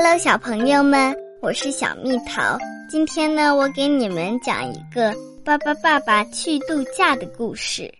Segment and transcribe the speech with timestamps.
[0.00, 1.12] Hello，小朋友们，
[1.42, 2.56] 我是小蜜桃。
[2.88, 5.12] 今天呢，我给你们讲一个
[5.44, 7.92] 巴巴爸爸去度假的故事。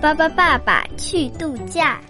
[0.00, 2.00] 巴巴爸爸去度假。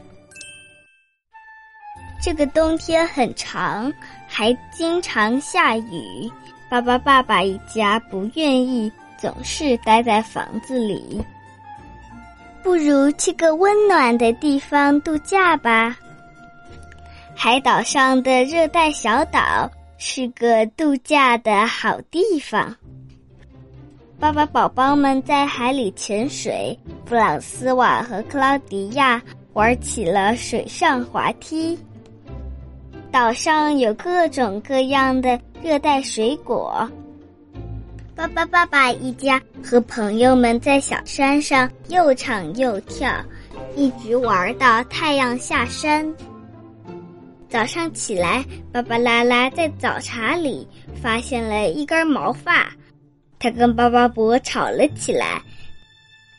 [2.23, 3.93] 这个冬天很长，
[4.27, 6.33] 还经常下雨。
[6.71, 11.23] 巴巴爸爸一家不愿意总是待在房子里，
[12.63, 15.95] 不如去个温暖的地方度假吧。
[17.43, 22.77] 海岛上的热带小岛是个度假的好地方。
[24.19, 29.23] 爸爸宝宝们在海里潜水，弗朗斯瓦和克劳迪亚
[29.55, 31.79] 玩起了水上滑梯。
[33.11, 36.87] 岛上有各种各样的热带水果。
[38.15, 43.11] 爸爸爸爸一家和朋友们在小山上又唱又跳，
[43.77, 46.07] 一直玩到太阳下山。
[47.51, 50.67] 早上起来，芭芭拉拉在早茶里
[51.03, 52.71] 发现了一根毛发，
[53.41, 55.43] 他跟巴巴伯吵了起来。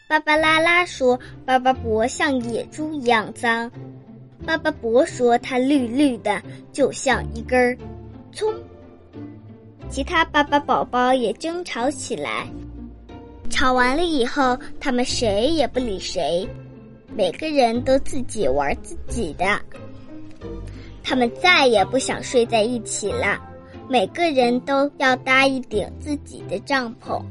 [0.08, 3.70] 芭芭拉拉说：“巴巴伯像野猪一样脏。”
[4.48, 7.78] 巴巴伯说：“它绿绿的，就像一根
[8.32, 8.50] 葱。”
[9.92, 12.48] 其他巴巴宝宝也争吵起来。
[13.50, 16.48] 吵完了以后，他们谁也不理谁，
[17.14, 19.62] 每个人都自己玩自己的。
[21.04, 23.40] 他们再也不想睡在一起了，
[23.90, 27.22] 每个人都要搭一顶自己的帐篷，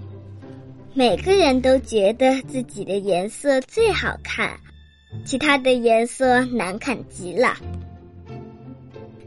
[0.93, 4.59] 每个人都觉得自己的颜色最好看，
[5.25, 7.57] 其他的颜色难看极了。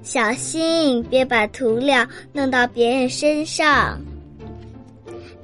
[0.03, 3.99] 小心别把涂料弄到别人身上。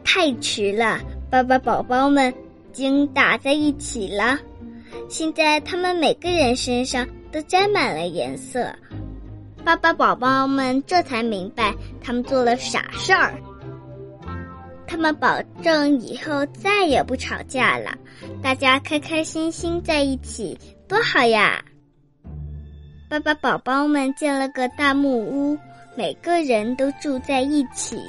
[0.03, 4.38] 太迟了，爸爸宝宝们已经打在一起了，
[5.08, 8.70] 现在他们每个人身上都沾满了颜色。
[9.64, 13.34] 爸爸宝宝们这才明白，他们做了傻事儿。
[14.88, 17.95] 他们保证以后再也不吵架了，
[18.42, 20.58] 大家开开心心在一起，
[20.88, 21.64] 多好呀！
[23.08, 25.58] 爸爸宝宝们建了个大木屋，
[25.95, 28.02] 每个人都住在一起。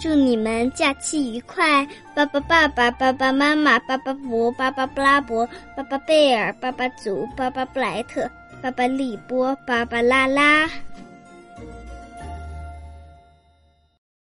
[0.00, 1.86] 祝你们假期愉快！
[2.14, 5.46] 爸爸爸爸、爸爸妈妈、爸爸伯、爸爸布拉伯、
[5.76, 8.28] 爸爸贝尔、爸爸祖、爸爸布莱特。
[8.62, 10.70] 巴巴里波，巴巴拉拉，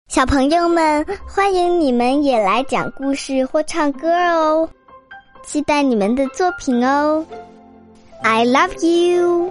[0.09, 4.69] 小朋友们，欢迎你们也来讲故事或唱歌哦！
[5.43, 7.25] 期待你们的作品哦
[8.23, 9.51] ！I love you。